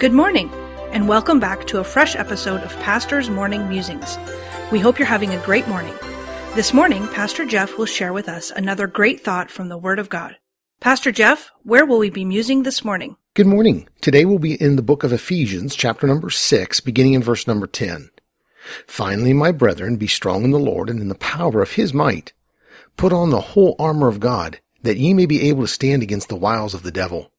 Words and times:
Good 0.00 0.14
morning, 0.14 0.50
and 0.92 1.06
welcome 1.06 1.40
back 1.40 1.66
to 1.66 1.78
a 1.78 1.84
fresh 1.84 2.16
episode 2.16 2.62
of 2.62 2.74
Pastor's 2.80 3.28
Morning 3.28 3.68
Musings. 3.68 4.16
We 4.72 4.78
hope 4.78 4.98
you're 4.98 5.04
having 5.04 5.34
a 5.34 5.44
great 5.44 5.68
morning. 5.68 5.92
This 6.54 6.72
morning, 6.72 7.06
Pastor 7.08 7.44
Jeff 7.44 7.76
will 7.76 7.84
share 7.84 8.14
with 8.14 8.26
us 8.26 8.50
another 8.50 8.86
great 8.86 9.20
thought 9.20 9.50
from 9.50 9.68
the 9.68 9.76
Word 9.76 9.98
of 9.98 10.08
God. 10.08 10.36
Pastor 10.80 11.12
Jeff, 11.12 11.50
where 11.64 11.84
will 11.84 11.98
we 11.98 12.08
be 12.08 12.24
musing 12.24 12.62
this 12.62 12.82
morning? 12.82 13.18
Good 13.34 13.46
morning. 13.46 13.90
Today 14.00 14.24
we'll 14.24 14.38
be 14.38 14.54
in 14.54 14.76
the 14.76 14.82
book 14.82 15.04
of 15.04 15.12
Ephesians, 15.12 15.76
chapter 15.76 16.06
number 16.06 16.30
6, 16.30 16.80
beginning 16.80 17.12
in 17.12 17.22
verse 17.22 17.46
number 17.46 17.66
10. 17.66 18.08
Finally, 18.86 19.34
my 19.34 19.52
brethren, 19.52 19.96
be 19.96 20.06
strong 20.06 20.44
in 20.44 20.50
the 20.50 20.58
Lord 20.58 20.88
and 20.88 21.02
in 21.02 21.08
the 21.08 21.14
power 21.14 21.60
of 21.60 21.72
his 21.72 21.92
might. 21.92 22.32
Put 22.96 23.12
on 23.12 23.28
the 23.28 23.42
whole 23.52 23.76
armor 23.78 24.08
of 24.08 24.18
God, 24.18 24.60
that 24.80 24.96
ye 24.96 25.12
may 25.12 25.26
be 25.26 25.50
able 25.50 25.60
to 25.60 25.68
stand 25.68 26.02
against 26.02 26.30
the 26.30 26.36
wiles 26.36 26.72
of 26.72 26.84
the 26.84 26.90
devil. 26.90 27.30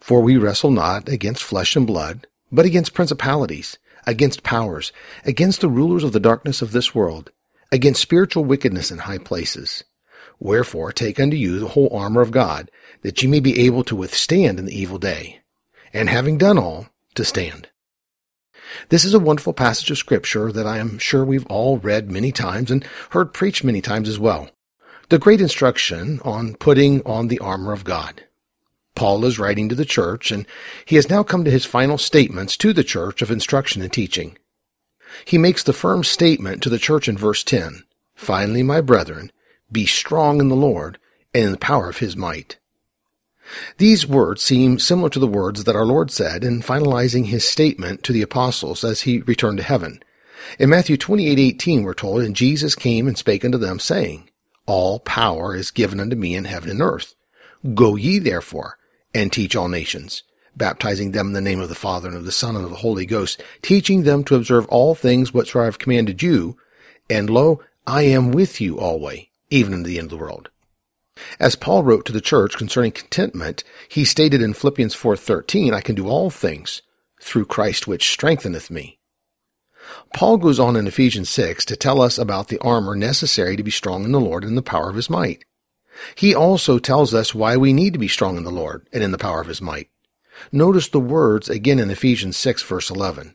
For 0.00 0.20
we 0.20 0.36
wrestle 0.36 0.70
not 0.70 1.08
against 1.08 1.42
flesh 1.42 1.76
and 1.76 1.86
blood, 1.86 2.26
but 2.50 2.66
against 2.66 2.94
principalities, 2.94 3.78
against 4.06 4.42
powers, 4.42 4.92
against 5.24 5.60
the 5.60 5.68
rulers 5.68 6.04
of 6.04 6.12
the 6.12 6.20
darkness 6.20 6.62
of 6.62 6.72
this 6.72 6.94
world, 6.94 7.30
against 7.70 8.02
spiritual 8.02 8.44
wickedness 8.44 8.90
in 8.90 8.98
high 8.98 9.18
places. 9.18 9.84
Wherefore 10.40 10.92
take 10.92 11.18
unto 11.18 11.36
you 11.36 11.58
the 11.58 11.68
whole 11.68 11.90
armor 11.92 12.20
of 12.20 12.30
God, 12.30 12.70
that 13.02 13.22
ye 13.22 13.28
may 13.28 13.40
be 13.40 13.66
able 13.66 13.84
to 13.84 13.96
withstand 13.96 14.58
in 14.58 14.66
the 14.66 14.78
evil 14.78 14.98
day, 14.98 15.40
and 15.92 16.08
having 16.08 16.38
done 16.38 16.58
all, 16.58 16.86
to 17.14 17.24
stand. 17.24 17.68
This 18.90 19.04
is 19.04 19.14
a 19.14 19.18
wonderful 19.18 19.52
passage 19.52 19.90
of 19.90 19.98
scripture 19.98 20.52
that 20.52 20.66
I 20.66 20.78
am 20.78 20.98
sure 20.98 21.24
we've 21.24 21.46
all 21.46 21.78
read 21.78 22.10
many 22.10 22.32
times 22.32 22.70
and 22.70 22.84
heard 23.10 23.32
preached 23.32 23.64
many 23.64 23.80
times 23.80 24.08
as 24.08 24.18
well. 24.18 24.50
The 25.08 25.18
great 25.18 25.40
instruction 25.40 26.20
on 26.22 26.54
putting 26.54 27.02
on 27.04 27.28
the 27.28 27.38
armor 27.38 27.72
of 27.72 27.84
God. 27.84 28.24
Paul 28.98 29.24
is 29.24 29.38
writing 29.38 29.68
to 29.68 29.76
the 29.76 29.84
church, 29.84 30.32
and 30.32 30.44
he 30.84 30.96
has 30.96 31.08
now 31.08 31.22
come 31.22 31.44
to 31.44 31.52
his 31.52 31.64
final 31.64 31.98
statements 31.98 32.56
to 32.56 32.72
the 32.72 32.82
church 32.82 33.22
of 33.22 33.30
instruction 33.30 33.80
and 33.80 33.92
teaching. 33.92 34.36
He 35.24 35.38
makes 35.38 35.62
the 35.62 35.72
firm 35.72 36.02
statement 36.02 36.64
to 36.64 36.68
the 36.68 36.80
church 36.80 37.08
in 37.08 37.16
verse 37.16 37.44
10 37.44 37.84
Finally, 38.16 38.64
my 38.64 38.80
brethren, 38.80 39.30
be 39.70 39.86
strong 39.86 40.40
in 40.40 40.48
the 40.48 40.56
Lord 40.56 40.98
and 41.32 41.44
in 41.44 41.52
the 41.52 41.58
power 41.58 41.88
of 41.88 41.98
his 41.98 42.16
might. 42.16 42.58
These 43.76 44.04
words 44.04 44.42
seem 44.42 44.80
similar 44.80 45.10
to 45.10 45.20
the 45.20 45.28
words 45.28 45.62
that 45.62 45.76
our 45.76 45.86
Lord 45.86 46.10
said 46.10 46.42
in 46.42 46.60
finalizing 46.60 47.26
his 47.26 47.46
statement 47.46 48.02
to 48.02 48.12
the 48.12 48.22
apostles 48.22 48.82
as 48.82 49.02
he 49.02 49.20
returned 49.20 49.58
to 49.58 49.64
heaven. 49.64 50.02
In 50.58 50.70
Matthew 50.70 50.96
28:18 50.96 51.84
we're 51.84 51.94
told, 51.94 52.22
And 52.22 52.34
Jesus 52.34 52.74
came 52.74 53.06
and 53.06 53.16
spake 53.16 53.44
unto 53.44 53.58
them, 53.58 53.78
saying, 53.78 54.28
All 54.66 54.98
power 54.98 55.54
is 55.54 55.70
given 55.70 56.00
unto 56.00 56.16
me 56.16 56.34
in 56.34 56.46
heaven 56.46 56.70
and 56.70 56.82
earth. 56.82 57.14
Go 57.74 57.94
ye 57.94 58.18
therefore, 58.18 58.77
and 59.14 59.32
teach 59.32 59.56
all 59.56 59.68
nations, 59.68 60.22
baptizing 60.56 61.12
them 61.12 61.28
in 61.28 61.32
the 61.32 61.40
name 61.40 61.60
of 61.60 61.68
the 61.68 61.74
Father 61.74 62.08
and 62.08 62.16
of 62.16 62.24
the 62.24 62.32
Son 62.32 62.56
and 62.56 62.64
of 62.64 62.70
the 62.70 62.76
Holy 62.76 63.06
Ghost, 63.06 63.42
teaching 63.62 64.02
them 64.02 64.24
to 64.24 64.34
observe 64.34 64.66
all 64.68 64.94
things 64.94 65.32
whatsoever 65.32 65.62
I 65.62 65.66
have 65.66 65.78
commanded 65.78 66.22
you. 66.22 66.56
And 67.08 67.30
lo, 67.30 67.60
I 67.86 68.02
am 68.02 68.32
with 68.32 68.60
you 68.60 68.78
always, 68.78 69.26
even 69.50 69.72
unto 69.72 69.88
the 69.88 69.98
end 69.98 70.06
of 70.06 70.10
the 70.10 70.16
world. 70.16 70.50
As 71.40 71.56
Paul 71.56 71.82
wrote 71.82 72.04
to 72.06 72.12
the 72.12 72.20
church 72.20 72.56
concerning 72.56 72.92
contentment, 72.92 73.64
he 73.88 74.04
stated 74.04 74.40
in 74.40 74.54
Philippians 74.54 74.94
4:13, 74.94 75.74
I 75.74 75.80
can 75.80 75.94
do 75.94 76.08
all 76.08 76.30
things 76.30 76.82
through 77.20 77.46
Christ 77.46 77.86
which 77.86 78.10
strengtheneth 78.10 78.70
me. 78.70 78.98
Paul 80.14 80.36
goes 80.36 80.60
on 80.60 80.76
in 80.76 80.86
Ephesians 80.86 81.30
6 81.30 81.64
to 81.64 81.76
tell 81.76 82.00
us 82.00 82.18
about 82.18 82.48
the 82.48 82.58
armor 82.60 82.94
necessary 82.94 83.56
to 83.56 83.62
be 83.62 83.70
strong 83.70 84.04
in 84.04 84.12
the 84.12 84.20
Lord 84.20 84.44
and 84.44 84.56
the 84.56 84.62
power 84.62 84.90
of 84.90 84.96
his 84.96 85.10
might. 85.10 85.44
He 86.14 86.34
also 86.34 86.78
tells 86.78 87.14
us 87.14 87.34
why 87.34 87.56
we 87.56 87.72
need 87.72 87.92
to 87.92 87.98
be 87.98 88.08
strong 88.08 88.36
in 88.36 88.44
the 88.44 88.50
Lord 88.50 88.88
and 88.92 89.02
in 89.02 89.10
the 89.10 89.18
power 89.18 89.40
of 89.40 89.48
his 89.48 89.60
might. 89.60 89.88
Notice 90.52 90.88
the 90.88 91.00
words 91.00 91.48
again 91.48 91.78
in 91.78 91.90
Ephesians 91.90 92.36
6 92.36 92.62
verse 92.62 92.90
11. 92.90 93.34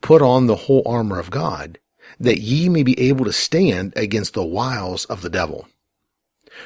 Put 0.00 0.20
on 0.20 0.46
the 0.46 0.56
whole 0.56 0.82
armor 0.84 1.18
of 1.18 1.30
God, 1.30 1.78
that 2.20 2.40
ye 2.40 2.68
may 2.68 2.82
be 2.82 2.98
able 3.00 3.24
to 3.24 3.32
stand 3.32 3.94
against 3.96 4.34
the 4.34 4.44
wiles 4.44 5.04
of 5.06 5.22
the 5.22 5.30
devil. 5.30 5.66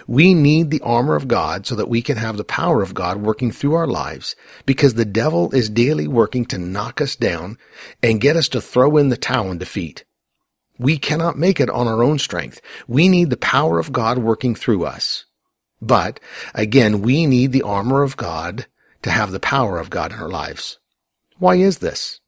We 0.06 0.34
need 0.34 0.70
the 0.70 0.82
armor 0.82 1.14
of 1.14 1.28
God 1.28 1.66
so 1.66 1.74
that 1.76 1.88
we 1.88 2.02
can 2.02 2.16
have 2.16 2.36
the 2.36 2.44
power 2.44 2.82
of 2.82 2.94
God 2.94 3.18
working 3.18 3.50
through 3.50 3.74
our 3.74 3.86
lives 3.86 4.36
because 4.66 4.94
the 4.94 5.04
devil 5.04 5.54
is 5.54 5.70
daily 5.70 6.06
working 6.06 6.44
to 6.46 6.58
knock 6.58 7.00
us 7.00 7.16
down 7.16 7.58
and 8.02 8.20
get 8.20 8.36
us 8.36 8.48
to 8.50 8.60
throw 8.60 8.96
in 8.96 9.08
the 9.08 9.16
towel 9.16 9.50
in 9.50 9.58
defeat. 9.58 10.04
We 10.78 10.98
cannot 10.98 11.38
make 11.38 11.58
it 11.58 11.70
on 11.70 11.88
our 11.88 12.02
own 12.02 12.18
strength. 12.18 12.60
We 12.86 13.08
need 13.08 13.30
the 13.30 13.36
power 13.36 13.78
of 13.78 13.92
God 13.92 14.18
working 14.18 14.54
through 14.54 14.84
us. 14.84 15.24
But 15.80 16.20
again, 16.54 17.02
we 17.02 17.26
need 17.26 17.52
the 17.52 17.62
armor 17.62 18.02
of 18.02 18.16
God 18.16 18.66
to 19.02 19.10
have 19.10 19.30
the 19.30 19.40
power 19.40 19.78
of 19.78 19.90
God 19.90 20.12
in 20.12 20.18
our 20.18 20.28
lives. 20.28 20.78
Why 21.38 21.56
is 21.56 21.78
this? 21.78 22.20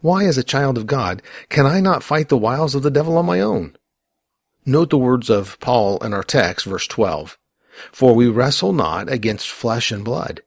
Why, 0.00 0.26
as 0.26 0.36
a 0.36 0.42
child 0.42 0.76
of 0.76 0.86
God, 0.86 1.22
can 1.48 1.64
I 1.64 1.80
not 1.80 2.02
fight 2.02 2.28
the 2.28 2.36
wiles 2.36 2.74
of 2.74 2.82
the 2.82 2.90
devil 2.90 3.16
on 3.16 3.24
my 3.24 3.40
own? 3.40 3.76
Note 4.66 4.90
the 4.90 4.98
words 4.98 5.30
of 5.30 5.58
Paul 5.60 5.96
in 6.04 6.12
our 6.12 6.22
text, 6.22 6.66
verse 6.66 6.86
12. 6.86 7.38
For 7.92 8.14
we 8.14 8.28
wrestle 8.28 8.72
not 8.72 9.10
against 9.10 9.48
flesh 9.48 9.90
and 9.90 10.04
blood, 10.04 10.42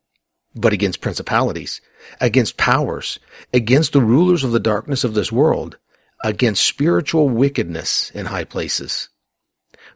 but 0.54 0.74
against 0.74 1.02
principalities, 1.02 1.82
against 2.20 2.58
powers, 2.58 3.20
against 3.54 3.94
the 3.94 4.02
rulers 4.02 4.44
of 4.44 4.52
the 4.52 4.60
darkness 4.60 5.04
of 5.04 5.14
this 5.14 5.32
world, 5.32 5.78
against 6.24 6.64
spiritual 6.64 7.30
wickedness 7.30 8.12
in 8.12 8.28
high 8.28 8.44
places. 8.44 9.10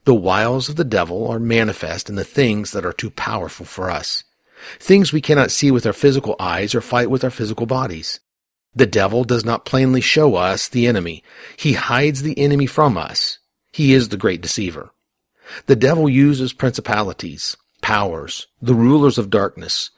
The 0.05 0.15
wiles 0.15 0.69
of 0.69 0.75
the 0.75 0.83
devil 0.83 1.27
are 1.27 1.39
manifest 1.39 2.09
in 2.09 2.15
the 2.15 2.23
things 2.23 2.71
that 2.71 2.85
are 2.85 2.93
too 2.93 3.09
powerful 3.09 3.65
for 3.65 3.89
us. 3.89 4.23
Things 4.79 5.11
we 5.11 5.19
cannot 5.19 5.51
see 5.51 5.71
with 5.71 5.85
our 5.85 5.93
physical 5.93 6.35
eyes 6.39 6.75
or 6.75 6.81
fight 6.81 7.09
with 7.09 7.23
our 7.23 7.31
physical 7.31 7.65
bodies. 7.65 8.19
The 8.75 8.85
devil 8.85 9.23
does 9.23 9.43
not 9.43 9.65
plainly 9.65 10.01
show 10.01 10.35
us 10.35 10.67
the 10.67 10.85
enemy. 10.85 11.23
He 11.57 11.73
hides 11.73 12.21
the 12.21 12.37
enemy 12.37 12.67
from 12.67 12.97
us. 12.97 13.39
He 13.71 13.93
is 13.93 14.09
the 14.09 14.17
great 14.17 14.41
deceiver. 14.41 14.91
The 15.65 15.75
devil 15.75 16.07
uses 16.07 16.53
principalities, 16.53 17.57
powers, 17.81 18.47
the 18.61 18.75
rulers 18.75 19.17
of 19.17 19.29
darkness, 19.29 19.89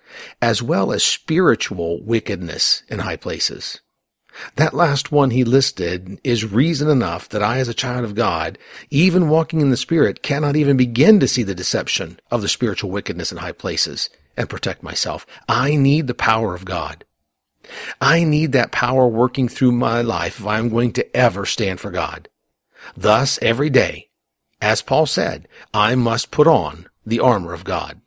as 0.42 0.62
well 0.64 0.92
as 0.92 1.04
spiritual 1.04 2.04
wickedness 2.04 2.84
in 2.88 3.00
high 3.00 3.18
places. 3.18 3.82
That 4.56 4.74
last 4.74 5.12
one 5.12 5.32
he 5.32 5.44
listed 5.44 6.20
is 6.24 6.46
reason 6.46 6.90
enough 6.90 7.30
that 7.30 7.44
I, 7.44 7.60
as 7.60 7.68
a 7.68 7.74
child 7.74 8.04
of 8.04 8.16
God, 8.16 8.58
even 8.90 9.30
walking 9.30 9.62
in 9.62 9.70
the 9.70 9.78
Spirit, 9.78 10.22
cannot 10.22 10.56
even 10.56 10.78
begin 10.78 11.20
to 11.20 11.28
see 11.28 11.44
the 11.44 11.56
deception 11.56 12.20
of 12.32 12.42
the 12.42 12.50
spiritual 12.50 12.92
wickedness 12.92 13.32
in 13.32 13.38
high 13.40 13.52
places 13.52 14.10
and 14.36 14.50
protect 14.50 14.84
myself. 14.84 15.26
I 15.50 15.76
need 15.76 16.08
the 16.08 16.14
power 16.14 16.54
of 16.54 16.66
God. 16.66 17.04
I 18.00 18.24
need 18.24 18.52
that 18.54 18.72
power 18.72 19.08
working 19.08 19.50
through 19.50 19.74
my 19.74 20.02
life 20.02 20.40
if 20.40 20.46
I'm 20.46 20.70
going 20.70 20.94
to 20.94 21.18
ever 21.18 21.46
stand 21.46 21.80
for 21.80 21.92
God. 21.92 22.30
Thus, 22.96 23.40
every 23.42 23.70
day, 23.70 24.10
as 24.62 24.82
Paul 24.82 25.06
said, 25.06 25.48
I 25.74 25.96
must 25.96 26.32
put 26.32 26.48
on 26.48 26.88
the 27.06 27.20
armor 27.20 27.54
of 27.54 27.64
God. 27.64 28.02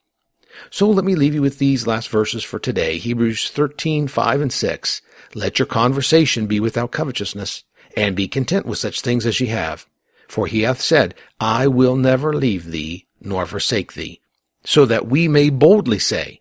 So 0.71 0.89
let 0.89 1.05
me 1.05 1.15
leave 1.15 1.35
you 1.35 1.43
with 1.43 1.59
these 1.59 1.87
last 1.87 2.09
verses 2.09 2.45
for 2.45 2.59
today. 2.59 2.99
Hebrews 2.99 3.51
13, 3.51 4.09
5 4.09 4.41
and 4.41 4.53
6. 4.53 5.03
Let 5.35 5.59
your 5.59 5.67
conversation 5.67 6.47
be 6.47 6.61
without 6.61 6.91
covetousness, 6.91 7.65
and 7.97 8.17
be 8.17 8.29
content 8.29 8.67
with 8.67 8.79
such 8.79 9.01
things 9.01 9.27
as 9.27 9.41
ye 9.41 9.49
have. 9.49 9.87
For 10.29 10.47
he 10.47 10.63
hath 10.63 10.81
said, 10.81 11.15
I 11.41 11.67
will 11.67 11.97
never 11.97 12.33
leave 12.33 12.67
thee, 12.67 13.07
nor 13.21 13.47
forsake 13.47 13.95
thee. 13.95 14.21
So 14.65 14.87
that 14.87 15.07
we 15.07 15.29
may 15.29 15.51
boldly 15.51 15.99
say, 15.99 16.41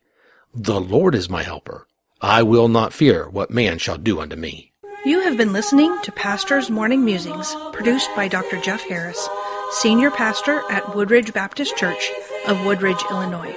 The 0.53 0.79
Lord 0.79 1.15
is 1.15 1.29
my 1.29 1.43
helper. 1.43 1.87
I 2.21 2.43
will 2.43 2.67
not 2.67 2.93
fear 2.93 3.29
what 3.29 3.49
man 3.49 3.77
shall 3.77 3.97
do 3.97 4.19
unto 4.19 4.35
me. 4.35 4.73
You 5.05 5.21
have 5.21 5.37
been 5.37 5.53
listening 5.53 5.97
to 6.01 6.11
Pastor's 6.11 6.69
Morning 6.69 7.05
Musings, 7.05 7.55
produced 7.71 8.09
by 8.15 8.27
Dr. 8.27 8.59
Jeff 8.59 8.81
Harris, 8.83 9.29
Senior 9.71 10.11
Pastor 10.11 10.61
at 10.69 10.93
Woodridge 10.93 11.33
Baptist 11.33 11.77
Church 11.77 12.11
of 12.47 12.65
Woodridge, 12.65 13.01
Illinois. 13.09 13.55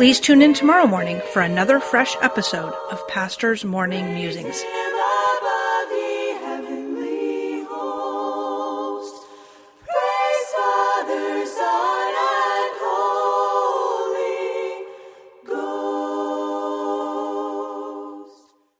Please 0.00 0.18
tune 0.18 0.40
in 0.40 0.54
tomorrow 0.54 0.86
morning 0.86 1.20
for 1.34 1.42
another 1.42 1.78
fresh 1.78 2.16
episode 2.22 2.72
of 2.90 3.06
Pastor's 3.06 3.66
Morning 3.66 4.14
Musings. 4.14 4.64